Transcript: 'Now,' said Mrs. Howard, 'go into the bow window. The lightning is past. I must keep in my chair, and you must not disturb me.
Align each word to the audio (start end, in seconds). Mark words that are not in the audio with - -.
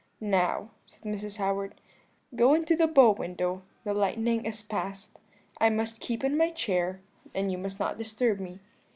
'Now,' 0.19 0.71
said 0.87 1.03
Mrs. 1.03 1.37
Howard, 1.37 1.75
'go 2.35 2.55
into 2.55 2.75
the 2.75 2.87
bow 2.87 3.11
window. 3.11 3.61
The 3.83 3.93
lightning 3.93 4.47
is 4.47 4.63
past. 4.63 5.19
I 5.59 5.69
must 5.69 6.01
keep 6.01 6.23
in 6.23 6.35
my 6.35 6.49
chair, 6.49 7.01
and 7.35 7.51
you 7.51 7.59
must 7.59 7.79
not 7.79 7.99
disturb 7.99 8.39
me. 8.39 8.57